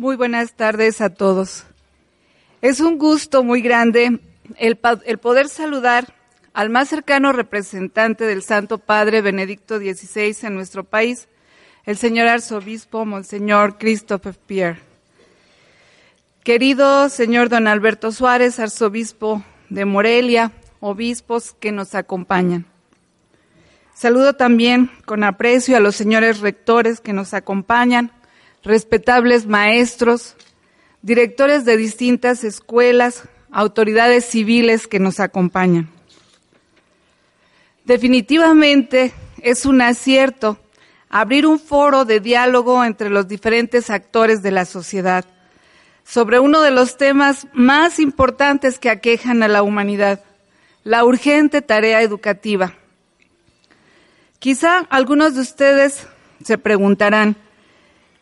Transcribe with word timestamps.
Muy 0.00 0.14
buenas 0.14 0.52
tardes 0.52 1.00
a 1.00 1.10
todos. 1.10 1.64
Es 2.62 2.78
un 2.78 2.98
gusto 2.98 3.42
muy 3.42 3.60
grande 3.60 4.20
el, 4.56 4.76
poder 4.76 5.48
saludar 5.48 6.14
al 6.52 6.70
más 6.70 6.88
cercano 6.88 7.32
representante 7.32 8.24
del 8.24 8.44
Santo 8.44 8.78
Padre 8.78 9.22
Benedicto 9.22 9.78
XVI 9.78 10.36
en 10.46 10.54
nuestro 10.54 10.84
país, 10.84 11.26
el 11.84 11.96
señor 11.96 12.28
arzobispo 12.28 13.04
Monseñor 13.04 13.76
Christopher 13.76 14.36
Pierre. 14.36 14.78
Querido 16.44 17.08
señor 17.08 17.48
don 17.48 17.66
Alberto 17.66 18.12
Suárez, 18.12 18.60
arzobispo 18.60 19.42
de 19.68 19.84
Morelia, 19.84 20.52
obispos 20.78 21.56
que 21.58 21.72
nos 21.72 21.96
acompañan. 21.96 22.66
Saludo 23.94 24.34
también 24.34 24.92
con 25.06 25.24
aprecio 25.24 25.76
a 25.76 25.80
los 25.80 25.96
señores 25.96 26.38
rectores 26.38 27.00
que 27.00 27.12
nos 27.12 27.34
acompañan, 27.34 28.12
respetables 28.68 29.46
maestros, 29.46 30.36
directores 31.00 31.64
de 31.64 31.78
distintas 31.78 32.44
escuelas, 32.44 33.22
autoridades 33.50 34.26
civiles 34.26 34.86
que 34.86 35.00
nos 35.00 35.20
acompañan. 35.20 35.88
Definitivamente 37.86 39.14
es 39.42 39.64
un 39.64 39.80
acierto 39.80 40.58
abrir 41.08 41.46
un 41.46 41.58
foro 41.58 42.04
de 42.04 42.20
diálogo 42.20 42.84
entre 42.84 43.08
los 43.08 43.26
diferentes 43.26 43.88
actores 43.88 44.42
de 44.42 44.50
la 44.50 44.66
sociedad 44.66 45.24
sobre 46.04 46.38
uno 46.38 46.60
de 46.60 46.70
los 46.70 46.98
temas 46.98 47.46
más 47.54 47.98
importantes 47.98 48.78
que 48.78 48.90
aquejan 48.90 49.42
a 49.42 49.48
la 49.48 49.62
humanidad, 49.62 50.22
la 50.84 51.06
urgente 51.06 51.62
tarea 51.62 52.02
educativa. 52.02 52.74
Quizá 54.38 54.80
algunos 54.90 55.34
de 55.34 55.40
ustedes 55.40 56.06
se 56.44 56.58
preguntarán, 56.58 57.36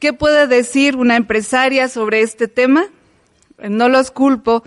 ¿Qué 0.06 0.12
puede 0.12 0.46
decir 0.46 0.94
una 0.94 1.16
empresaria 1.16 1.88
sobre 1.88 2.20
este 2.20 2.46
tema? 2.46 2.86
No 3.58 3.88
los 3.88 4.12
culpo. 4.12 4.62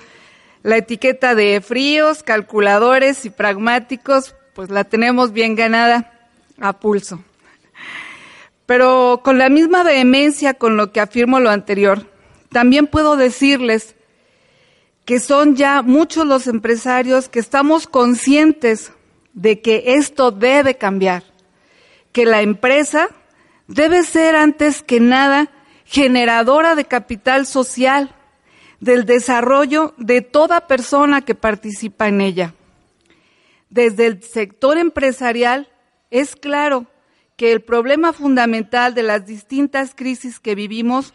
La 0.63 0.75
etiqueta 0.75 1.33
de 1.33 1.61
fríos, 1.61 2.23
calculadores 2.23 3.23
y 3.23 3.30
pragmáticos, 3.30 4.36
pues 4.53 4.69
la 4.69 4.83
tenemos 4.83 5.31
bien 5.31 5.55
ganada 5.55 6.11
a 6.59 6.73
pulso. 6.73 7.23
Pero 8.66 9.22
con 9.23 9.38
la 9.38 9.47
misma 9.47 9.83
vehemencia 9.83 10.55
con 10.55 10.75
lo 10.75 10.91
que 10.91 11.00
afirmo 11.00 11.39
lo 11.39 11.52
anterior, 11.52 12.06
también 12.52 12.85
puedo 12.85 13.16
decirles 13.16 13.95
que 15.06 15.22
son 15.22 15.56
ya 15.56 15.83
muchos 15.83 16.28
los 16.28 16.47
empresarios 16.47 17.30
que 17.30 17.39
estamos 17.39 17.88
conscientes 17.88 18.91
de 19.31 19.61
que 19.61 19.83
esto 19.85 20.31
debe 20.31 20.75
cambiar, 20.75 21.23
que 22.11 22.25
la 22.25 22.41
empresa 22.41 23.08
debe 23.70 24.03
ser 24.03 24.36
antes 24.36 24.81
que 24.81 25.00
nada 25.00 25.52
generadora 25.86 26.75
de 26.75 26.86
capital 26.86 27.45
social, 27.45 28.16
del 28.80 29.06
desarrollo 29.06 29.94
de 29.98 30.22
toda 30.22 30.67
persona 30.67 31.22
que 31.22 31.36
participa 31.36 32.08
en 32.08 32.22
ella. 32.22 32.53
Desde 33.70 34.08
el 34.08 34.23
sector 34.23 34.78
empresarial 34.78 35.70
es 36.09 36.36
claro 36.36 36.88
que 37.36 37.52
el 37.52 37.62
problema 37.62 38.12
fundamental 38.12 38.95
de 38.95 39.03
las 39.03 39.25
distintas 39.25 39.94
crisis 39.94 40.40
que 40.40 40.56
vivimos 40.56 41.14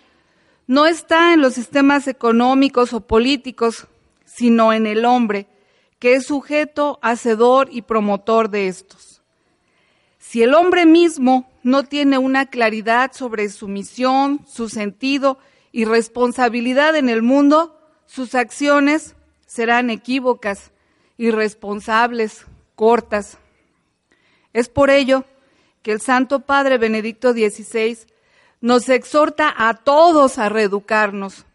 no 0.67 0.87
está 0.87 1.33
en 1.33 1.41
los 1.41 1.55
sistemas 1.55 2.07
económicos 2.07 2.93
o 2.93 3.01
políticos, 3.01 3.87
sino 4.25 4.73
en 4.73 4.87
el 4.87 5.05
hombre, 5.05 5.49
que 5.99 6.15
es 6.15 6.27
sujeto, 6.27 6.99
hacedor 7.03 7.69
y 7.73 7.83
promotor 7.83 8.49
de 8.49 8.69
estos. 8.69 9.23
Si 10.19 10.43
el 10.43 10.55
hombre 10.55 10.87
mismo 10.87 11.51
no 11.65 11.83
tiene 11.83 12.19
una 12.19 12.47
claridad 12.47 13.13
sobre 13.13 13.49
su 13.49 13.69
misión, 13.69 14.45
su 14.47 14.69
sentido 14.69 15.39
y 15.73 15.87
responsabilidad 15.87 16.95
en 16.95 17.09
el 17.09 17.23
mundo, 17.23 17.81
sus 18.07 18.35
acciones 18.35 19.17
serán 19.47 19.89
equívocas, 19.89 20.73
irresponsables, 21.17 22.45
cortas. 22.77 23.39
Es 24.53 24.69
por 24.69 24.91
ello 24.91 25.25
que 25.83 25.93
el 25.93 26.03
Santo 26.03 26.41
Padre 26.41 26.77
Benedicto 26.77 27.33
XVI 27.33 27.99
nos 28.61 28.91
exhorta 28.91 29.53
a 29.57 29.73
todos 29.73 30.37
a 30.37 30.51
reeducarnos. 30.51 31.47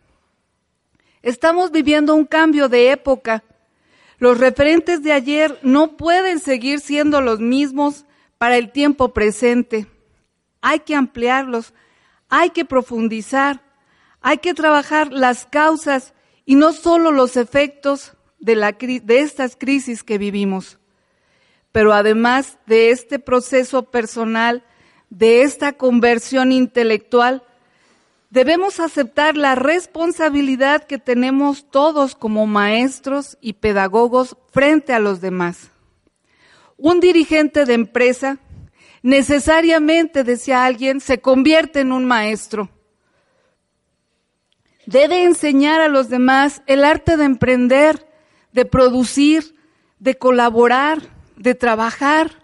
Estamos 1.21 1.71
viviendo 1.71 2.15
un 2.15 2.25
cambio 2.25 2.67
de 2.67 2.91
época. 2.91 3.43
Los 4.17 4.39
referentes 4.39 5.03
de 5.03 5.13
ayer 5.13 5.59
no 5.61 5.97
pueden 5.97 6.39
seguir 6.39 6.79
siendo 6.79 7.21
los 7.21 7.39
mismos 7.39 8.05
para 8.39 8.57
el 8.57 8.71
tiempo 8.71 9.13
presente 9.13 9.85
hay 10.61 10.79
que 10.81 10.95
ampliarlos, 10.95 11.73
hay 12.29 12.51
que 12.51 12.65
profundizar, 12.65 13.61
hay 14.21 14.37
que 14.37 14.53
trabajar 14.53 15.11
las 15.11 15.45
causas 15.45 16.13
y 16.45 16.55
no 16.55 16.73
solo 16.73 17.11
los 17.11 17.37
efectos 17.37 18.13
de, 18.39 18.73
estas 19.07 19.55
crisis 19.55 20.03
que 20.03 20.17
vivimos. 20.17 20.79
Pero 21.71 21.93
además 21.93 22.57
de 22.65 22.91
este 22.91 23.19
proceso 23.19 23.83
personal, 23.83 24.63
de 25.09 25.43
esta 25.43 25.73
conversión 25.73 26.51
intelectual, 26.51 27.43
debemos 28.29 28.79
aceptar 28.79 29.37
la 29.37 29.55
responsabilidad 29.55 30.85
que 30.85 30.97
tenemos 30.97 31.69
todos 31.69 32.15
como 32.15 32.47
maestros 32.47 33.37
y 33.41 33.53
pedagogos 33.53 34.35
frente 34.51 34.93
a 34.93 34.99
los 34.99 35.21
demás. 35.21 35.69
Un 36.77 36.99
dirigente 36.99 37.65
de 37.65 37.73
empresa 37.73 38.39
necesariamente, 39.01 40.23
decía 40.23 40.65
alguien, 40.65 40.99
se 40.99 41.21
convierte 41.21 41.81
en 41.81 41.91
un 41.91 42.05
maestro. 42.05 42.69
Debe 44.85 45.23
enseñar 45.23 45.81
a 45.81 45.87
los 45.87 46.09
demás 46.09 46.63
el 46.65 46.83
arte 46.83 47.15
de 47.15 47.25
emprender, 47.25 48.07
de 48.53 48.65
producir, 48.65 49.55
de 49.99 50.17
colaborar, 50.17 51.01
de 51.35 51.55
trabajar, 51.55 52.43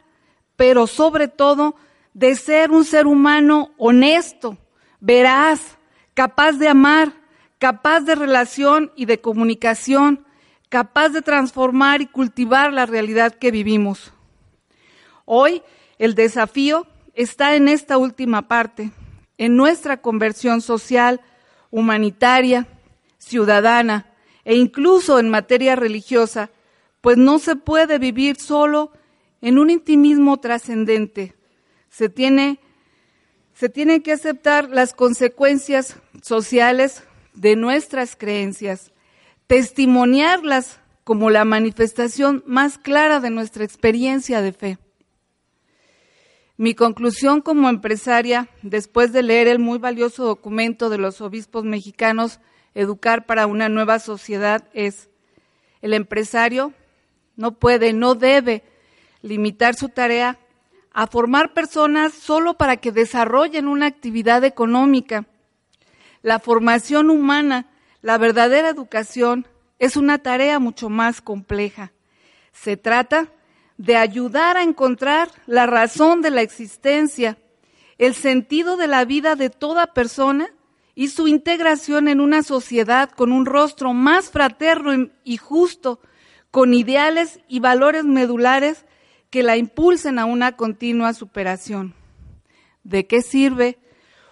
pero 0.55 0.87
sobre 0.87 1.27
todo 1.27 1.75
de 2.13 2.35
ser 2.35 2.71
un 2.71 2.85
ser 2.85 3.07
humano 3.07 3.71
honesto, 3.77 4.57
veraz, 4.99 5.77
capaz 6.13 6.53
de 6.53 6.69
amar, 6.69 7.13
capaz 7.59 8.01
de 8.01 8.15
relación 8.15 8.91
y 8.95 9.05
de 9.05 9.19
comunicación, 9.19 10.25
capaz 10.69 11.09
de 11.09 11.21
transformar 11.21 12.01
y 12.01 12.05
cultivar 12.05 12.71
la 12.71 12.85
realidad 12.85 13.33
que 13.33 13.51
vivimos. 13.51 14.13
Hoy 15.25 15.63
el 15.99 16.15
desafío 16.15 16.87
está 17.13 17.55
en 17.55 17.67
esta 17.67 17.97
última 17.97 18.47
parte, 18.47 18.91
en 19.37 19.55
nuestra 19.55 19.97
conversión 19.97 20.61
social, 20.61 21.21
humanitaria, 21.71 22.67
ciudadana 23.17 24.05
e 24.43 24.55
incluso 24.55 25.19
en 25.19 25.29
materia 25.29 25.75
religiosa, 25.75 26.49
pues 27.01 27.17
no 27.17 27.39
se 27.39 27.55
puede 27.55 27.97
vivir 27.99 28.39
solo 28.39 28.91
en 29.41 29.57
un 29.57 29.69
intimismo 29.69 30.37
trascendente. 30.37 31.35
Se 31.89 32.09
tiene, 32.09 32.59
se 33.53 33.69
tienen 33.69 34.01
que 34.01 34.11
aceptar 34.11 34.69
las 34.69 34.93
consecuencias 34.93 35.97
sociales 36.21 37.03
de 37.33 37.55
nuestras 37.55 38.15
creencias, 38.15 38.91
testimoniarlas 39.47 40.79
como 41.03 41.29
la 41.29 41.45
manifestación 41.45 42.43
más 42.47 42.77
clara 42.77 43.19
de 43.19 43.29
nuestra 43.29 43.63
experiencia 43.63 44.41
de 44.41 44.53
fe. 44.53 44.77
Mi 46.57 46.73
conclusión 46.73 47.41
como 47.41 47.69
empresaria, 47.69 48.49
después 48.61 49.11
de 49.11 49.23
leer 49.23 49.47
el 49.47 49.59
muy 49.59 49.77
valioso 49.77 50.25
documento 50.25 50.89
de 50.89 50.97
los 50.97 51.21
obispos 51.21 51.63
mexicanos, 51.63 52.39
Educar 52.75 53.25
para 53.25 53.47
una 53.47 53.69
nueva 53.69 53.99
sociedad, 53.99 54.67
es, 54.73 55.09
el 55.81 55.93
empresario 55.93 56.73
no 57.37 57.53
puede, 57.53 57.93
no 57.93 58.15
debe 58.15 58.63
limitar 59.21 59.75
su 59.75 59.87
tarea 59.87 60.37
a 60.91 61.07
formar 61.07 61.53
personas 61.53 62.13
solo 62.13 62.55
para 62.55 62.75
que 62.75 62.91
desarrollen 62.91 63.69
una 63.69 63.85
actividad 63.85 64.43
económica. 64.43 65.25
La 66.21 66.39
formación 66.39 67.09
humana, 67.09 67.67
la 68.01 68.17
verdadera 68.17 68.67
educación, 68.67 69.47
es 69.79 69.95
una 69.95 70.17
tarea 70.17 70.59
mucho 70.59 70.89
más 70.89 71.21
compleja. 71.21 71.93
Se 72.51 72.75
trata 72.75 73.29
de 73.77 73.97
ayudar 73.97 74.57
a 74.57 74.63
encontrar 74.63 75.29
la 75.47 75.65
razón 75.65 76.21
de 76.21 76.31
la 76.31 76.41
existencia, 76.41 77.37
el 77.97 78.13
sentido 78.13 78.77
de 78.77 78.87
la 78.87 79.05
vida 79.05 79.35
de 79.35 79.49
toda 79.49 79.93
persona 79.93 80.47
y 80.95 81.09
su 81.09 81.27
integración 81.27 82.07
en 82.07 82.21
una 82.21 82.41
sociedad 82.41 83.09
con 83.09 83.31
un 83.31 83.45
rostro 83.45 83.93
más 83.93 84.29
fraterno 84.29 85.09
y 85.23 85.37
justo, 85.37 85.99
con 86.51 86.73
ideales 86.73 87.41
y 87.49 87.59
valores 87.59 88.05
medulares 88.05 88.85
que 89.29 89.43
la 89.43 89.57
impulsen 89.57 90.19
a 90.19 90.25
una 90.25 90.55
continua 90.55 91.13
superación. 91.13 91.93
¿De 92.83 93.07
qué 93.07 93.21
sirve 93.21 93.77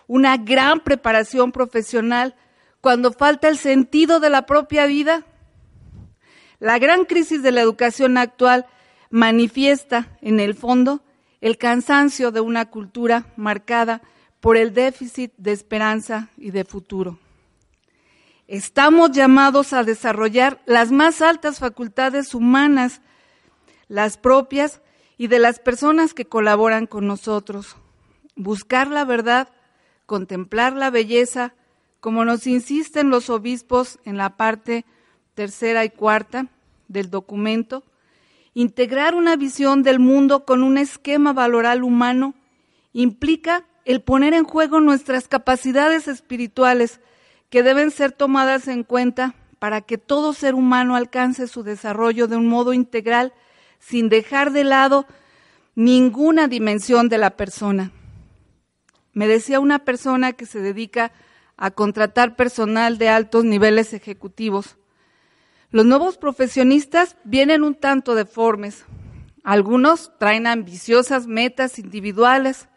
una 0.08 0.38
gran 0.38 0.80
preparación 0.80 1.52
profesional 1.52 2.36
cuando 2.80 3.12
falta 3.12 3.50
el 3.50 3.58
sentido 3.58 4.22
de 4.22 4.30
la 4.30 4.46
propia 4.46 4.86
vida? 4.86 5.26
La 6.60 6.80
gran 6.80 7.04
crisis 7.04 7.44
de 7.44 7.52
la 7.52 7.60
educación 7.60 8.18
actual 8.18 8.68
manifiesta 9.14 10.18
en 10.22 10.40
el 10.40 10.56
fondo 10.56 11.04
el 11.40 11.60
cansancio 11.60 12.32
de 12.32 12.42
una 12.42 12.72
cultura 12.72 13.28
marcada 13.36 14.02
por 14.40 14.58
el 14.58 14.74
déficit 14.74 15.32
de 15.38 15.52
esperanza 15.52 16.30
y 16.36 16.50
de 16.50 16.66
futuro. 16.66 17.20
Estamos 18.48 19.12
llamados 19.12 19.72
a 19.72 19.84
desarrollar 19.84 20.64
las 20.66 20.92
más 20.92 21.22
altas 21.22 21.60
facultades 21.60 22.34
humanas, 22.34 23.02
las 23.88 24.18
propias 24.18 24.82
y 25.16 25.28
de 25.28 25.38
las 25.38 25.60
personas 25.60 26.16
que 26.16 26.26
colaboran 26.26 26.88
con 26.88 27.06
nosotros. 27.06 27.76
Buscar 28.36 28.88
la 28.88 29.06
verdad, 29.06 29.48
contemplar 30.08 30.74
la 30.74 30.90
belleza, 30.90 31.54
como 32.00 32.26
nos 32.26 32.48
insisten 32.48 33.12
los 33.12 33.30
obispos 33.30 34.00
en 34.06 34.18
la 34.18 34.38
parte 34.38 34.86
tercera 35.36 35.86
y 35.86 35.92
cuarta 35.92 36.48
del 36.88 37.12
documento, 37.12 37.84
integrar 38.54 39.16
una 39.16 39.36
visión 39.36 39.84
del 39.84 40.00
mundo 40.00 40.46
con 40.46 40.64
un 40.64 40.78
esquema 40.78 41.34
valoral 41.34 41.84
humano 41.84 42.36
implica 42.92 43.66
el 43.86 44.02
poner 44.02 44.34
en 44.34 44.44
juego 44.44 44.80
nuestras 44.80 45.28
capacidades 45.28 46.08
espirituales 46.08 47.02
que 47.50 47.64
deben 47.64 47.92
ser 47.92 48.12
tomadas 48.12 48.68
en 48.68 48.84
cuenta 48.84 49.36
para 49.60 49.82
que 49.82 49.98
todo 49.98 50.34
ser 50.34 50.56
humano 50.56 50.96
alcance 50.96 51.48
su 51.48 51.64
desarrollo 51.64 52.28
de 52.28 52.36
un 52.36 52.48
modo 52.48 52.74
integral 52.74 53.34
sin 53.80 54.10
dejar 54.10 54.52
de 54.52 54.64
lado 54.64 55.06
ninguna 55.76 56.48
dimensión 56.48 57.10
de 57.10 57.18
la 57.18 57.32
persona. 57.32 57.92
Me 59.14 59.28
decía 59.28 59.60
una 59.60 59.80
persona 59.80 60.34
que 60.34 60.46
se 60.46 60.60
dedica 60.60 61.12
a 61.58 61.72
contratar 61.72 62.36
personal 62.36 62.98
de 62.98 63.10
altos 63.10 63.46
niveles 63.46 63.94
ejecutivos. 63.94 64.78
Los 65.74 65.88
nuevos 65.88 66.20
profesionistas 66.20 67.18
vienen 67.24 67.64
un 67.64 67.74
tanto 67.74 68.14
deformes. 68.14 68.86
Algunos 69.44 70.12
traen 70.20 70.46
ambiciosas 70.46 71.26
metas 71.26 71.80
individuales, 71.80 72.70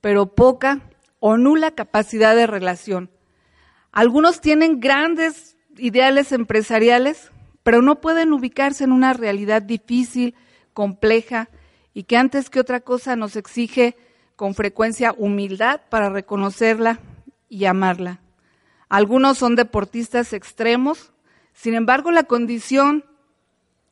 pero 0.00 0.34
poca 0.34 0.80
o 1.18 1.36
nula 1.36 1.72
capacidad 1.72 2.34
de 2.34 2.46
relación. 2.46 3.10
Algunos 3.92 4.40
tienen 4.40 4.80
grandes 4.80 5.58
ideales 5.76 6.32
empresariales, 6.32 7.30
pero 7.62 7.82
no 7.82 8.00
pueden 8.00 8.32
ubicarse 8.32 8.84
en 8.84 8.92
una 8.92 9.12
realidad 9.12 9.60
difícil, 9.60 10.34
compleja 10.72 11.50
y 11.92 12.04
que 12.04 12.16
antes 12.16 12.48
que 12.48 12.60
otra 12.60 12.80
cosa 12.80 13.16
nos 13.16 13.36
exige 13.36 13.98
con 14.36 14.54
frecuencia 14.54 15.14
humildad 15.14 15.82
para 15.90 16.08
reconocerla 16.08 17.00
y 17.50 17.66
amarla. 17.66 18.22
Algunos 18.88 19.36
son 19.36 19.56
deportistas 19.56 20.32
extremos, 20.32 21.12
sin 21.60 21.74
embargo 21.74 22.10
la 22.10 22.22
condición 22.22 23.04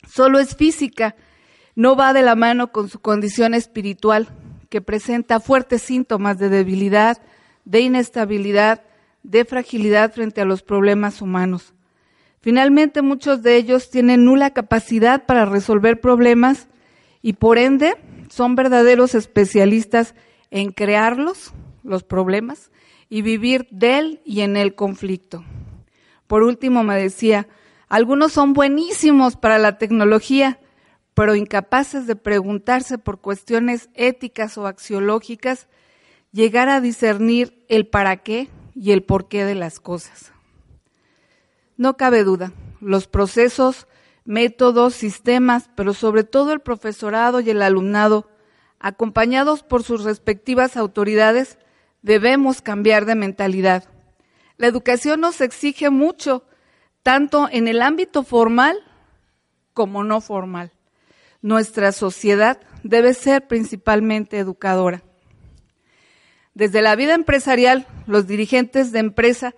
solo 0.09 0.38
es 0.38 0.56
física, 0.56 1.17
no 1.75 1.97
va 1.97 2.15
de 2.15 2.23
la 2.23 2.35
mano 2.35 2.73
con 2.73 2.88
su 2.88 2.99
condición 3.00 3.53
espiritual 3.53 4.29
que 4.70 4.81
presenta 4.81 5.38
fuertes 5.38 5.82
síntomas 5.82 6.38
de 6.38 6.49
debilidad, 6.49 7.20
de 7.67 7.81
inestabilidad, 7.81 8.85
de 9.23 9.44
fragilidad 9.44 10.15
frente 10.15 10.41
a 10.41 10.47
los 10.47 10.62
problemas 10.62 11.20
humanos. 11.20 11.75
Finalmente, 12.41 13.03
muchos 13.03 13.43
de 13.43 13.56
ellos 13.56 13.91
tienen 13.91 14.25
nula 14.25 14.55
capacidad 14.55 15.26
para 15.26 15.44
resolver 15.44 16.00
problemas 16.00 16.69
y 17.20 17.35
por 17.35 17.59
ende 17.59 17.97
son 18.31 18.56
verdaderos 18.56 19.15
especialistas 19.15 20.15
en 20.50 20.73
crearlos, 20.73 21.53
los 21.82 22.03
problemas, 22.03 22.70
y 23.11 23.20
vivir 23.20 23.69
de 23.70 23.99
él 23.99 24.20
y 24.25 24.41
en 24.41 24.56
el 24.56 24.75
conflicto. 24.75 25.44
Por 26.26 26.43
último, 26.43 26.85
me 26.85 26.97
decía, 26.97 27.49
algunos 27.88 28.32
son 28.32 28.52
buenísimos 28.52 29.37
para 29.37 29.58
la 29.58 29.79
tecnología, 29.79 30.61
pero 31.14 31.35
incapaces 31.35 32.06
de 32.06 32.17
preguntarse 32.17 32.99
por 32.99 33.20
cuestiones 33.20 33.88
éticas 33.94 34.58
o 34.58 34.67
axiológicas, 34.67 35.69
llegar 36.32 36.69
a 36.69 36.81
discernir 36.81 37.64
el 37.69 37.87
para 37.87 38.19
qué 38.19 38.49
y 38.75 38.93
el 38.93 39.02
porqué 39.02 39.44
de 39.44 39.55
las 39.55 39.81
cosas. 39.81 40.32
No 41.76 41.96
cabe 41.96 42.25
duda, 42.25 42.52
los 42.81 43.06
procesos, 43.06 43.87
métodos, 44.25 44.94
sistemas, 44.94 45.70
pero 45.75 45.94
sobre 45.94 46.25
todo 46.25 46.52
el 46.52 46.61
profesorado 46.61 47.41
y 47.41 47.50
el 47.50 47.62
alumnado, 47.62 48.29
acompañados 48.79 49.62
por 49.62 49.82
sus 49.82 50.05
respectivas 50.05 50.76
autoridades, 50.76 51.58
debemos 52.02 52.61
cambiar 52.61 53.06
de 53.06 53.14
mentalidad. 53.14 53.84
La 54.56 54.67
educación 54.67 55.20
nos 55.20 55.41
exige 55.41 55.91
mucho, 55.91 56.44
tanto 57.08 57.49
en 57.50 57.69
el 57.69 57.81
ámbito 57.81 58.22
formal 58.22 58.76
como 59.72 60.05
no 60.05 60.20
formal 60.20 60.72
nuestra 61.40 61.93
sociedad 61.93 62.60
debe 62.82 63.14
ser 63.14 63.49
principalmente 63.49 64.38
educadora. 64.38 65.02
Desde 66.52 66.82
la 66.82 66.96
vida 66.96 67.14
empresarial, 67.14 67.87
los 68.06 68.26
dirigentes 68.26 68.93
de 68.93 68.99
empresa 68.99 69.55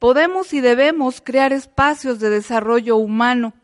podemos 0.00 0.52
y 0.52 0.60
debemos 0.60 1.20
crear 1.20 1.52
espacios 1.52 2.18
de 2.18 2.30
desarrollo 2.30 2.96
humano. 2.96 3.54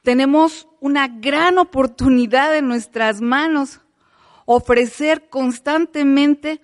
Tenemos 0.00 0.66
una 0.80 1.08
gran 1.08 1.58
oportunidad 1.58 2.56
en 2.56 2.68
nuestras 2.68 3.20
manos, 3.20 3.82
ofrecer 4.46 5.28
constantemente 5.28 6.62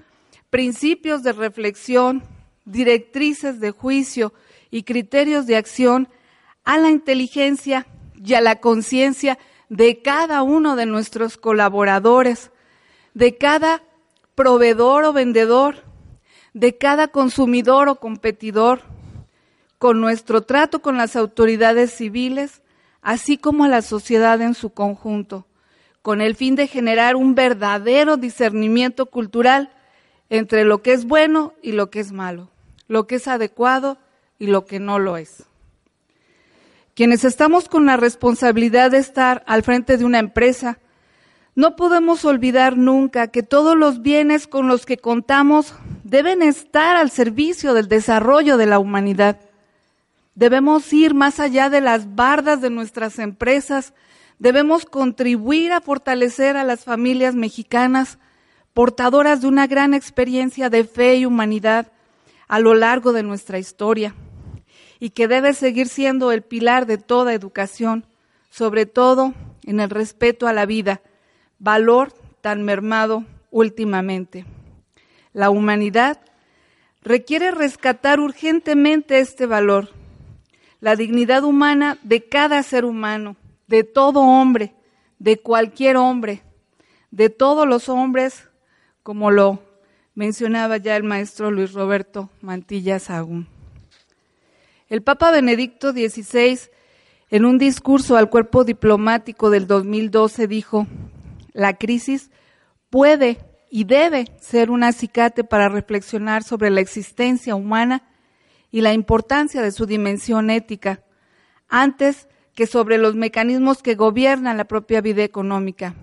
principios 0.48 1.22
de 1.22 1.34
reflexión, 1.34 2.22
directrices 2.64 3.60
de 3.60 3.72
juicio 3.72 4.32
y 4.72 4.82
criterios 4.82 5.46
de 5.46 5.54
acción 5.54 6.08
a 6.64 6.78
la 6.78 6.90
inteligencia 6.90 7.86
y 8.16 8.34
a 8.34 8.40
la 8.40 8.56
conciencia 8.56 9.38
de 9.68 10.02
cada 10.02 10.42
uno 10.42 10.74
de 10.74 10.86
nuestros 10.86 11.36
colaboradores, 11.36 12.50
de 13.14 13.36
cada 13.36 13.82
proveedor 14.34 15.04
o 15.04 15.12
vendedor, 15.12 15.84
de 16.54 16.76
cada 16.78 17.08
consumidor 17.08 17.88
o 17.88 17.96
competidor, 17.96 18.80
con 19.78 20.00
nuestro 20.00 20.42
trato 20.42 20.80
con 20.80 20.96
las 20.96 21.16
autoridades 21.16 21.92
civiles, 21.92 22.62
así 23.02 23.36
como 23.36 23.64
a 23.64 23.68
la 23.68 23.82
sociedad 23.82 24.40
en 24.40 24.54
su 24.54 24.70
conjunto, 24.70 25.46
con 26.00 26.22
el 26.22 26.34
fin 26.34 26.54
de 26.54 26.66
generar 26.66 27.14
un 27.14 27.34
verdadero 27.34 28.16
discernimiento 28.16 29.06
cultural 29.06 29.70
entre 30.30 30.64
lo 30.64 30.82
que 30.82 30.92
es 30.92 31.04
bueno 31.04 31.52
y 31.62 31.72
lo 31.72 31.90
que 31.90 32.00
es 32.00 32.12
malo, 32.12 32.48
lo 32.88 33.06
que 33.06 33.16
es 33.16 33.28
adecuado 33.28 33.98
y 34.38 34.46
lo 34.46 34.66
que 34.66 34.80
no 34.80 34.98
lo 34.98 35.16
es. 35.16 35.44
Quienes 36.94 37.24
estamos 37.24 37.68
con 37.68 37.86
la 37.86 37.96
responsabilidad 37.96 38.90
de 38.90 38.98
estar 38.98 39.42
al 39.46 39.62
frente 39.62 39.96
de 39.96 40.04
una 40.04 40.18
empresa, 40.18 40.78
no 41.54 41.74
podemos 41.76 42.24
olvidar 42.24 42.76
nunca 42.76 43.28
que 43.28 43.42
todos 43.42 43.76
los 43.76 44.02
bienes 44.02 44.46
con 44.46 44.68
los 44.68 44.84
que 44.84 44.98
contamos 44.98 45.74
deben 46.04 46.42
estar 46.42 46.96
al 46.96 47.10
servicio 47.10 47.72
del 47.72 47.88
desarrollo 47.88 48.56
de 48.56 48.66
la 48.66 48.78
humanidad. 48.78 49.40
Debemos 50.34 50.92
ir 50.92 51.14
más 51.14 51.40
allá 51.40 51.70
de 51.70 51.80
las 51.80 52.14
bardas 52.14 52.60
de 52.60 52.70
nuestras 52.70 53.18
empresas, 53.18 53.94
debemos 54.38 54.84
contribuir 54.84 55.72
a 55.72 55.80
fortalecer 55.80 56.56
a 56.56 56.64
las 56.64 56.84
familias 56.84 57.34
mexicanas, 57.34 58.18
portadoras 58.74 59.42
de 59.42 59.48
una 59.48 59.66
gran 59.66 59.94
experiencia 59.94 60.68
de 60.68 60.84
fe 60.84 61.16
y 61.16 61.26
humanidad 61.26 61.92
a 62.52 62.58
lo 62.58 62.74
largo 62.74 63.14
de 63.14 63.22
nuestra 63.22 63.58
historia 63.58 64.14
y 65.00 65.08
que 65.08 65.26
debe 65.26 65.54
seguir 65.54 65.88
siendo 65.88 66.32
el 66.32 66.42
pilar 66.42 66.84
de 66.84 66.98
toda 66.98 67.32
educación, 67.32 68.04
sobre 68.50 68.84
todo 68.84 69.32
en 69.64 69.80
el 69.80 69.88
respeto 69.88 70.46
a 70.46 70.52
la 70.52 70.66
vida, 70.66 71.00
valor 71.58 72.12
tan 72.42 72.62
mermado 72.62 73.24
últimamente. 73.50 74.44
La 75.32 75.48
humanidad 75.48 76.20
requiere 77.00 77.52
rescatar 77.52 78.20
urgentemente 78.20 79.18
este 79.20 79.46
valor, 79.46 79.88
la 80.78 80.94
dignidad 80.94 81.44
humana 81.44 81.96
de 82.02 82.22
cada 82.28 82.62
ser 82.62 82.84
humano, 82.84 83.36
de 83.66 83.82
todo 83.82 84.20
hombre, 84.20 84.74
de 85.18 85.40
cualquier 85.40 85.96
hombre, 85.96 86.42
de 87.10 87.30
todos 87.30 87.66
los 87.66 87.88
hombres, 87.88 88.46
como 89.02 89.30
lo 89.30 89.71
mencionaba 90.14 90.76
ya 90.76 90.96
el 90.96 91.04
maestro 91.04 91.50
Luis 91.50 91.72
Roberto 91.72 92.30
Mantilla 92.40 92.98
Sagún. 92.98 93.48
El 94.88 95.02
Papa 95.02 95.30
Benedicto 95.30 95.92
XVI, 95.92 96.58
en 97.30 97.44
un 97.44 97.58
discurso 97.58 98.16
al 98.16 98.28
cuerpo 98.28 98.64
diplomático 98.64 99.48
del 99.48 99.66
2012, 99.66 100.46
dijo, 100.46 100.86
la 101.52 101.78
crisis 101.78 102.30
puede 102.90 103.38
y 103.70 103.84
debe 103.84 104.26
ser 104.38 104.70
un 104.70 104.84
acicate 104.84 105.44
para 105.44 105.70
reflexionar 105.70 106.42
sobre 106.42 106.68
la 106.68 106.82
existencia 106.82 107.54
humana 107.54 108.02
y 108.70 108.82
la 108.82 108.92
importancia 108.92 109.62
de 109.62 109.72
su 109.72 109.86
dimensión 109.86 110.50
ética, 110.50 111.02
antes 111.68 112.28
que 112.54 112.66
sobre 112.66 112.98
los 112.98 113.14
mecanismos 113.14 113.82
que 113.82 113.94
gobiernan 113.94 114.58
la 114.58 114.66
propia 114.66 115.00
vida 115.00 115.24
económica, 115.24 115.94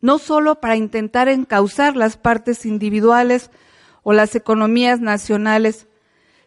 no 0.00 0.18
solo 0.18 0.60
para 0.60 0.76
intentar 0.76 1.28
encauzar 1.28 1.96
las 1.96 2.16
partes 2.16 2.64
individuales 2.66 3.50
o 4.02 4.12
las 4.12 4.34
economías 4.34 5.00
nacionales, 5.00 5.86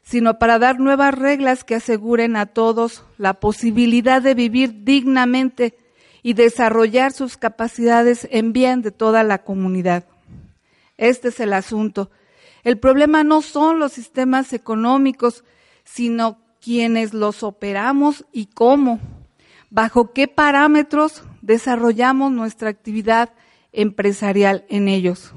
sino 0.01 0.37
para 0.37 0.59
dar 0.59 0.79
nuevas 0.79 1.17
reglas 1.17 1.63
que 1.63 1.75
aseguren 1.75 2.35
a 2.35 2.47
todos 2.47 3.03
la 3.17 3.35
posibilidad 3.35 4.21
de 4.21 4.33
vivir 4.33 4.83
dignamente 4.83 5.77
y 6.21 6.33
desarrollar 6.33 7.11
sus 7.11 7.37
capacidades 7.37 8.27
en 8.31 8.53
bien 8.53 8.81
de 8.81 8.91
toda 8.91 9.23
la 9.23 9.39
comunidad. 9.39 10.05
Este 10.97 11.29
es 11.29 11.39
el 11.39 11.53
asunto. 11.53 12.11
El 12.63 12.79
problema 12.79 13.23
no 13.23 13.41
son 13.41 13.79
los 13.79 13.93
sistemas 13.93 14.53
económicos, 14.53 15.43
sino 15.83 16.37
quienes 16.61 17.13
los 17.13 17.43
operamos 17.43 18.25
y 18.31 18.45
cómo, 18.45 18.99
bajo 19.69 20.13
qué 20.13 20.29
parámetros 20.29 21.23
desarrollamos 21.41 22.31
nuestra 22.31 22.69
actividad 22.69 23.31
empresarial 23.73 24.65
en 24.69 24.87
ellos. 24.87 25.33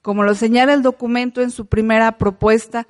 Como 0.00 0.22
lo 0.22 0.34
señala 0.34 0.72
el 0.72 0.82
documento 0.82 1.42
en 1.42 1.50
su 1.50 1.66
primera 1.66 2.18
propuesta, 2.18 2.86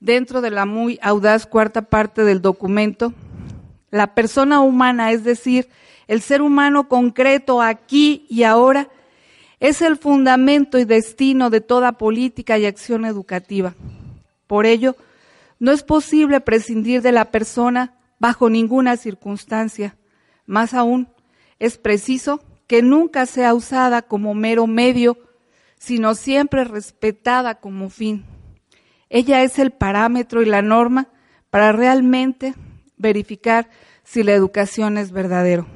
dentro 0.00 0.40
de 0.40 0.50
la 0.50 0.66
muy 0.66 0.98
audaz 1.02 1.46
cuarta 1.46 1.82
parte 1.82 2.24
del 2.24 2.42
documento, 2.42 3.12
la 3.90 4.14
persona 4.14 4.60
humana, 4.60 5.12
es 5.12 5.24
decir, 5.24 5.68
el 6.08 6.22
ser 6.22 6.42
humano 6.42 6.88
concreto 6.88 7.62
aquí 7.62 8.26
y 8.28 8.42
ahora, 8.42 8.88
es 9.60 9.82
el 9.82 9.98
fundamento 9.98 10.78
y 10.78 10.84
destino 10.84 11.50
de 11.50 11.60
toda 11.60 11.92
política 11.92 12.58
y 12.58 12.66
acción 12.66 13.04
educativa. 13.04 13.74
Por 14.46 14.64
ello, 14.64 14.96
no 15.58 15.70
es 15.70 15.82
posible 15.82 16.40
prescindir 16.40 17.02
de 17.02 17.12
la 17.12 17.26
persona 17.26 17.94
bajo 18.18 18.48
ninguna 18.48 18.96
circunstancia. 18.96 19.96
Más 20.46 20.72
aún, 20.72 21.08
es 21.58 21.76
preciso 21.76 22.42
que 22.70 22.82
nunca 22.82 23.26
sea 23.26 23.52
usada 23.52 24.00
como 24.00 24.32
mero 24.32 24.68
medio, 24.68 25.18
sino 25.76 26.14
siempre 26.14 26.62
respetada 26.62 27.56
como 27.56 27.90
fin. 27.90 28.24
Ella 29.08 29.42
es 29.42 29.58
el 29.58 29.72
parámetro 29.72 30.40
y 30.40 30.46
la 30.46 30.62
norma 30.62 31.08
para 31.50 31.72
realmente 31.72 32.54
verificar 32.96 33.68
si 34.04 34.22
la 34.22 34.34
educación 34.34 34.98
es 34.98 35.10
verdadero, 35.10 35.66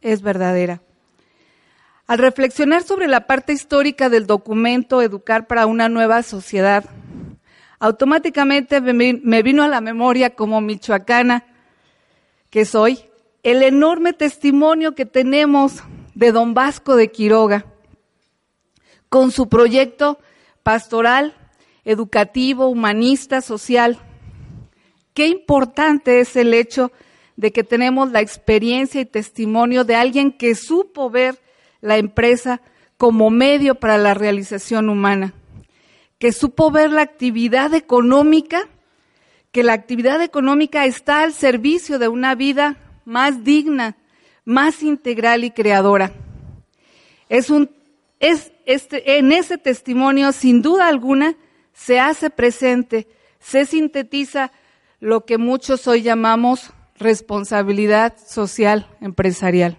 es 0.00 0.22
verdadera. 0.22 0.80
Al 2.06 2.16
reflexionar 2.16 2.82
sobre 2.82 3.06
la 3.06 3.26
parte 3.26 3.52
histórica 3.52 4.08
del 4.08 4.26
documento 4.26 5.02
Educar 5.02 5.46
para 5.46 5.66
una 5.66 5.90
nueva 5.90 6.22
sociedad, 6.22 6.86
automáticamente 7.78 8.80
me 8.80 9.42
vino 9.42 9.62
a 9.62 9.68
la 9.68 9.82
memoria 9.82 10.34
como 10.34 10.62
michoacana 10.62 11.44
que 12.48 12.64
soy 12.64 13.09
el 13.42 13.62
enorme 13.62 14.12
testimonio 14.12 14.94
que 14.94 15.06
tenemos 15.06 15.82
de 16.14 16.32
don 16.32 16.54
Vasco 16.54 16.96
de 16.96 17.10
Quiroga 17.10 17.66
con 19.08 19.32
su 19.32 19.48
proyecto 19.48 20.18
pastoral, 20.62 21.34
educativo, 21.84 22.68
humanista, 22.68 23.40
social. 23.40 23.98
Qué 25.14 25.26
importante 25.26 26.20
es 26.20 26.36
el 26.36 26.54
hecho 26.54 26.92
de 27.36 27.52
que 27.52 27.64
tenemos 27.64 28.10
la 28.12 28.20
experiencia 28.20 29.00
y 29.00 29.06
testimonio 29.06 29.84
de 29.84 29.96
alguien 29.96 30.30
que 30.32 30.54
supo 30.54 31.10
ver 31.10 31.40
la 31.80 31.96
empresa 31.96 32.60
como 32.98 33.30
medio 33.30 33.76
para 33.76 33.96
la 33.96 34.12
realización 34.12 34.90
humana, 34.90 35.32
que 36.18 36.32
supo 36.32 36.70
ver 36.70 36.90
la 36.90 37.00
actividad 37.00 37.72
económica, 37.72 38.68
que 39.52 39.64
la 39.64 39.72
actividad 39.72 40.20
económica 40.20 40.84
está 40.84 41.22
al 41.22 41.32
servicio 41.32 41.98
de 41.98 42.08
una 42.08 42.34
vida 42.34 42.89
más 43.10 43.42
digna, 43.42 43.96
más 44.44 44.84
integral 44.84 45.42
y 45.42 45.50
creadora. 45.50 46.12
Es 47.28 47.50
un, 47.50 47.68
es 48.20 48.52
este, 48.66 49.18
en 49.18 49.32
ese 49.32 49.58
testimonio, 49.58 50.30
sin 50.30 50.62
duda 50.62 50.86
alguna, 50.86 51.34
se 51.72 51.98
hace 51.98 52.30
presente, 52.30 53.08
se 53.40 53.66
sintetiza 53.66 54.52
lo 55.00 55.24
que 55.24 55.38
muchos 55.38 55.88
hoy 55.88 56.02
llamamos 56.02 56.70
responsabilidad 56.98 58.16
social 58.24 58.86
empresarial. 59.00 59.76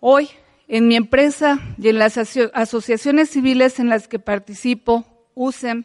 Hoy, 0.00 0.30
en 0.68 0.88
mi 0.88 0.96
empresa 0.96 1.60
y 1.76 1.88
en 1.88 1.98
las 1.98 2.16
asociaciones 2.16 3.28
civiles 3.28 3.78
en 3.78 3.90
las 3.90 4.08
que 4.08 4.18
participo, 4.18 5.04
USEM, 5.34 5.84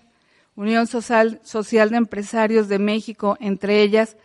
Unión 0.55 0.87
Social, 0.87 1.41
Social 1.43 1.89
de 1.89 1.97
Empresarios 1.97 2.69
de 2.69 2.79
México, 2.79 3.35
entre 3.41 3.81
ellas, 3.81 4.15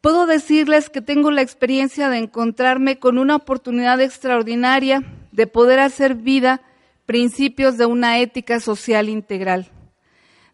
Puedo 0.00 0.24
decirles 0.24 0.88
que 0.88 1.02
tengo 1.02 1.30
la 1.30 1.42
experiencia 1.42 2.08
de 2.08 2.16
encontrarme 2.16 2.98
con 2.98 3.18
una 3.18 3.36
oportunidad 3.36 4.00
extraordinaria 4.00 5.02
de 5.30 5.46
poder 5.46 5.78
hacer 5.78 6.14
vida 6.14 6.62
principios 7.04 7.76
de 7.76 7.84
una 7.84 8.18
ética 8.18 8.60
social 8.60 9.10
integral. 9.10 9.68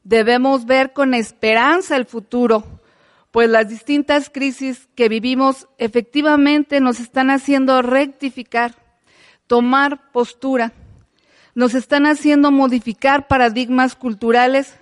Debemos 0.03 0.67
ver 0.67 0.93
con 0.93 1.15
esperanza 1.15 1.97
el 1.97 2.07
futuro, 2.07 2.65
pues 3.31 3.49
las 3.49 3.69
distintas 3.69 4.31
crisis 4.31 4.89
que 4.97 5.09
vivimos 5.09 5.69
efectivamente 5.79 6.81
nos 6.81 6.99
están 6.99 7.31
haciendo 7.31 7.83
rectificar, 7.83 8.75
tomar 9.47 10.11
postura, 10.11 10.73
nos 11.55 11.75
están 11.75 12.07
haciendo 12.07 12.51
modificar 12.51 13.29
paradigmas 13.29 13.95
culturales 13.95 14.75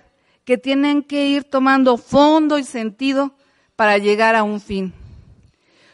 que 0.43 0.57
tienen 0.57 1.03
que 1.03 1.27
ir 1.27 1.43
tomando 1.43 1.97
fondo 1.97 2.57
y 2.57 2.63
sentido 2.63 3.35
para 3.75 3.97
llegar 3.97 4.35
a 4.35 4.43
un 4.43 4.61
fin. 4.61 4.93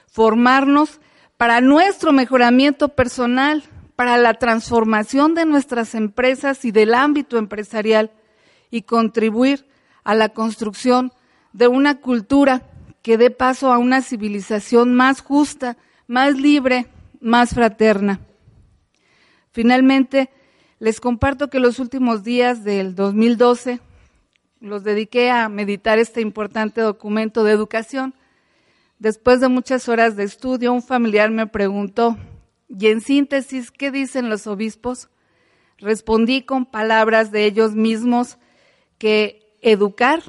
Formarnos 0.07 0.99
para 1.37 1.61
nuestro 1.61 2.11
mejoramiento 2.11 2.89
personal, 2.89 3.63
para 3.95 4.17
la 4.17 4.35
transformación 4.35 5.35
de 5.35 5.45
nuestras 5.45 5.95
empresas 5.95 6.65
y 6.65 6.71
del 6.71 6.93
ámbito 6.93 7.37
empresarial 7.37 8.11
y 8.69 8.83
contribuir 8.83 9.65
a 10.03 10.15
la 10.15 10.29
construcción 10.29 11.11
de 11.53 11.67
una 11.67 11.99
cultura 11.99 12.63
que 13.01 13.17
dé 13.17 13.31
paso 13.31 13.71
a 13.71 13.77
una 13.77 14.01
civilización 14.01 14.93
más 14.93 15.21
justa, 15.21 15.77
más 16.07 16.35
libre, 16.35 16.87
más 17.19 17.53
fraterna. 17.53 18.19
Finalmente, 19.51 20.29
les 20.79 20.99
comparto 20.99 21.49
que 21.49 21.59
los 21.59 21.79
últimos 21.79 22.23
días 22.23 22.63
del 22.63 22.95
2012 22.95 23.81
los 24.61 24.83
dediqué 24.83 25.31
a 25.31 25.49
meditar 25.49 25.97
este 25.99 26.21
importante 26.21 26.81
documento 26.81 27.43
de 27.43 27.51
educación. 27.51 28.13
Después 28.99 29.41
de 29.41 29.49
muchas 29.49 29.89
horas 29.89 30.15
de 30.15 30.23
estudio, 30.23 30.71
un 30.71 30.83
familiar 30.83 31.31
me 31.31 31.47
preguntó, 31.47 32.17
y 32.69 32.87
en 32.87 33.01
síntesis, 33.01 33.71
¿qué 33.71 33.91
dicen 33.91 34.29
los 34.29 34.47
obispos? 34.47 35.09
Respondí 35.79 36.43
con 36.43 36.65
palabras 36.65 37.31
de 37.31 37.45
ellos 37.45 37.73
mismos 37.73 38.37
que 38.99 39.57
educar 39.61 40.21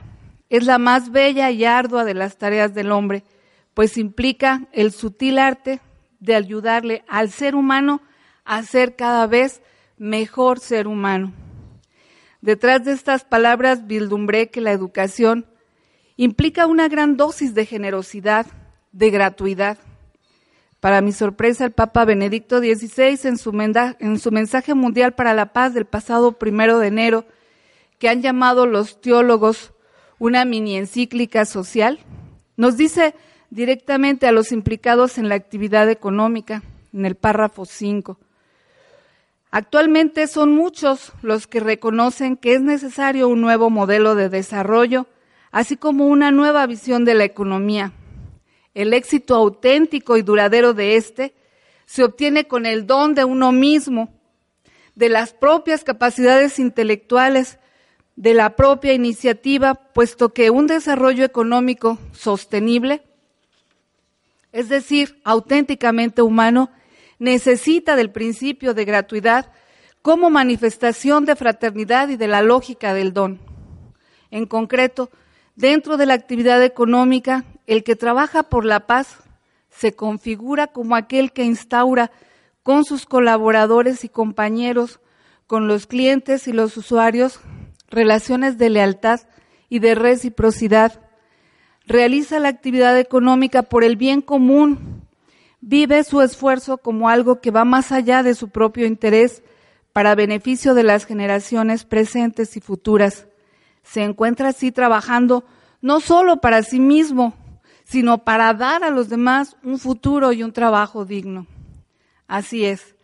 es 0.48 0.64
la 0.64 0.78
más 0.78 1.12
bella 1.12 1.50
y 1.50 1.64
ardua 1.66 2.04
de 2.04 2.14
las 2.14 2.38
tareas 2.38 2.74
del 2.74 2.90
hombre, 2.90 3.24
pues 3.74 3.98
implica 3.98 4.66
el 4.72 4.92
sutil 4.92 5.38
arte 5.38 5.80
de 6.20 6.34
ayudarle 6.34 7.04
al 7.06 7.30
ser 7.30 7.54
humano 7.54 8.00
a 8.44 8.62
ser 8.62 8.96
cada 8.96 9.26
vez 9.26 9.62
mejor 9.98 10.58
ser 10.58 10.88
humano. 10.88 11.32
Detrás 12.42 12.84
de 12.84 12.90
estas 12.90 13.24
palabras 13.24 13.86
vislumbré 13.86 14.50
que 14.50 14.60
la 14.60 14.72
educación 14.72 15.46
implica 16.16 16.66
una 16.66 16.88
gran 16.88 17.16
dosis 17.16 17.54
de 17.54 17.66
generosidad, 17.66 18.46
de 18.90 19.10
gratuidad. 19.10 19.78
Para 20.80 21.00
mi 21.02 21.12
sorpresa, 21.12 21.64
el 21.64 21.70
Papa 21.70 22.04
Benedicto 22.04 22.58
XVI, 22.58 23.28
en 23.28 23.38
su, 23.38 23.52
en 24.00 24.18
su 24.18 24.32
mensaje 24.32 24.74
mundial 24.74 25.14
para 25.14 25.34
la 25.34 25.52
paz 25.52 25.72
del 25.72 25.84
pasado 25.84 26.32
primero 26.32 26.80
de 26.80 26.88
enero, 26.88 27.24
que 28.00 28.08
han 28.08 28.22
llamado 28.22 28.66
los 28.66 29.00
teólogos 29.00 29.72
una 30.18 30.44
mini 30.44 30.76
encíclica 30.76 31.44
social, 31.44 32.00
nos 32.56 32.76
dice 32.76 33.14
directamente 33.50 34.26
a 34.26 34.32
los 34.32 34.50
implicados 34.50 35.16
en 35.16 35.28
la 35.28 35.36
actividad 35.36 35.88
económica, 35.88 36.64
en 36.92 37.06
el 37.06 37.14
párrafo 37.14 37.66
5. 37.66 38.18
Actualmente 39.54 40.28
son 40.28 40.52
muchos 40.52 41.12
los 41.20 41.46
que 41.46 41.60
reconocen 41.60 42.38
que 42.38 42.54
es 42.54 42.62
necesario 42.62 43.28
un 43.28 43.42
nuevo 43.42 43.68
modelo 43.68 44.14
de 44.14 44.30
desarrollo, 44.30 45.06
así 45.50 45.76
como 45.76 46.06
una 46.06 46.30
nueva 46.30 46.66
visión 46.66 47.04
de 47.04 47.12
la 47.12 47.24
economía. 47.24 47.92
El 48.72 48.94
éxito 48.94 49.34
auténtico 49.34 50.16
y 50.16 50.22
duradero 50.22 50.72
de 50.72 50.96
este 50.96 51.34
se 51.84 52.02
obtiene 52.02 52.48
con 52.48 52.64
el 52.64 52.86
don 52.86 53.14
de 53.14 53.24
uno 53.24 53.52
mismo, 53.52 54.08
de 54.94 55.10
las 55.10 55.34
propias 55.34 55.84
capacidades 55.84 56.58
intelectuales, 56.58 57.58
de 58.16 58.32
la 58.32 58.56
propia 58.56 58.94
iniciativa, 58.94 59.74
puesto 59.74 60.32
que 60.32 60.48
un 60.48 60.66
desarrollo 60.66 61.26
económico 61.26 61.98
sostenible, 62.12 63.02
es 64.50 64.70
decir, 64.70 65.20
auténticamente 65.24 66.22
humano, 66.22 66.70
necesita 67.22 67.94
del 67.94 68.10
principio 68.10 68.74
de 68.74 68.84
gratuidad 68.84 69.46
como 70.02 70.28
manifestación 70.28 71.24
de 71.24 71.36
fraternidad 71.36 72.08
y 72.08 72.16
de 72.16 72.26
la 72.26 72.42
lógica 72.42 72.94
del 72.94 73.12
don. 73.12 73.38
En 74.32 74.46
concreto, 74.46 75.08
dentro 75.54 75.96
de 75.96 76.06
la 76.06 76.14
actividad 76.14 76.60
económica, 76.64 77.44
el 77.68 77.84
que 77.84 77.94
trabaja 77.94 78.42
por 78.42 78.64
la 78.64 78.88
paz 78.88 79.18
se 79.70 79.94
configura 79.94 80.66
como 80.66 80.96
aquel 80.96 81.32
que 81.32 81.44
instaura 81.44 82.10
con 82.64 82.84
sus 82.84 83.06
colaboradores 83.06 84.02
y 84.02 84.08
compañeros, 84.08 84.98
con 85.46 85.68
los 85.68 85.86
clientes 85.86 86.48
y 86.48 86.52
los 86.52 86.76
usuarios, 86.76 87.38
relaciones 87.88 88.58
de 88.58 88.68
lealtad 88.68 89.20
y 89.68 89.78
de 89.78 89.94
reciprocidad. 89.94 91.00
Realiza 91.86 92.40
la 92.40 92.48
actividad 92.48 92.98
económica 92.98 93.62
por 93.62 93.84
el 93.84 93.94
bien 93.94 94.22
común 94.22 95.01
vive 95.62 96.02
su 96.04 96.20
esfuerzo 96.20 96.76
como 96.76 97.08
algo 97.08 97.40
que 97.40 97.52
va 97.52 97.64
más 97.64 97.92
allá 97.92 98.22
de 98.22 98.34
su 98.34 98.50
propio 98.50 98.84
interés 98.84 99.42
para 99.92 100.14
beneficio 100.14 100.74
de 100.74 100.82
las 100.82 101.06
generaciones 101.06 101.84
presentes 101.84 102.56
y 102.56 102.60
futuras. 102.60 103.26
se 103.84 104.04
encuentra 104.04 104.50
así 104.50 104.70
trabajando 104.70 105.44
no 105.80 105.98
solo 105.98 106.40
para 106.40 106.62
sí 106.62 106.78
mismo, 106.78 107.34
sino 107.84 108.18
para 108.18 108.54
dar 108.54 108.84
a 108.84 108.90
los 108.90 109.08
demás 109.08 109.56
un 109.64 109.78
futuro 109.78 110.32
y 110.32 110.44
un 110.44 110.52
trabajo 110.52 111.04
digno. 111.04 111.46
Así 112.28 112.64
es. 112.64 112.94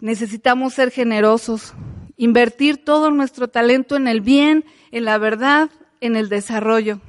Necesitamos 0.00 0.74
ser 0.74 0.90
generosos, 0.90 1.72
invertir 2.16 2.84
todo 2.84 3.12
nuestro 3.12 3.46
talento 3.46 3.94
en 3.94 4.08
el 4.08 4.20
bien, 4.20 4.64
en 4.90 5.04
la 5.04 5.18
verdad, 5.18 5.70
en 6.00 6.16
el 6.16 6.28
desarrollo. 6.28 7.00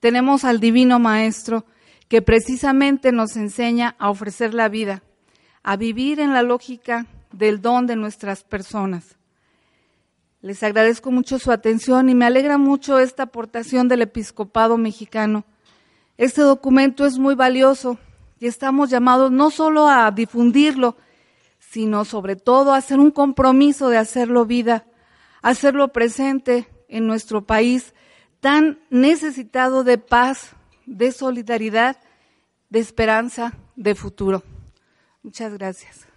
Tenemos 0.00 0.44
al 0.44 0.60
Divino 0.60 0.98
Maestro 0.98 1.64
que 2.12 2.20
precisamente 2.20 3.10
nos 3.10 3.38
enseña 3.38 3.96
a 3.98 4.10
ofrecer 4.10 4.52
la 4.52 4.68
vida, 4.68 5.02
a 5.62 5.78
vivir 5.78 6.20
en 6.20 6.34
la 6.34 6.42
lógica 6.42 7.06
del 7.32 7.62
don 7.62 7.86
de 7.86 7.96
nuestras 7.96 8.44
personas. 8.44 9.16
Les 10.42 10.62
agradezco 10.62 11.10
mucho 11.10 11.38
su 11.38 11.50
atención 11.50 12.10
y 12.10 12.14
me 12.14 12.26
alegra 12.26 12.58
mucho 12.58 12.98
esta 12.98 13.22
aportación 13.22 13.88
del 13.88 14.02
episcopado 14.02 14.76
mexicano. 14.76 15.46
Este 16.18 16.42
documento 16.42 17.06
es 17.06 17.16
muy 17.16 17.34
valioso 17.34 17.96
y 18.38 18.46
estamos 18.46 18.90
llamados 18.90 19.32
no 19.32 19.50
solo 19.50 19.88
a 19.88 20.10
difundirlo, 20.10 20.98
sino 21.60 22.04
sobre 22.04 22.36
todo 22.36 22.74
a 22.74 22.76
hacer 22.76 23.00
un 23.00 23.10
compromiso 23.10 23.88
de 23.88 23.96
hacerlo 23.96 24.44
vida, 24.44 24.84
hacerlo 25.40 25.94
presente 25.94 26.68
en 26.88 27.06
nuestro 27.06 27.46
país 27.46 27.94
tan 28.40 28.80
necesitado 28.90 29.82
de 29.82 29.96
paz, 29.96 30.54
de 30.86 31.12
solidaridad, 31.12 31.96
de 32.70 32.78
esperanza, 32.78 33.52
de 33.76 33.94
futuro. 33.94 34.42
Muchas 35.22 35.52
gracias. 35.52 36.11